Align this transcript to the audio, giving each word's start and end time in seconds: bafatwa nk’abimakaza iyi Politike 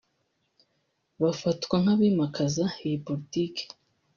bafatwa 1.21 1.75
nk’abimakaza 1.83 2.65
iyi 2.85 2.97
Politike 3.05 3.61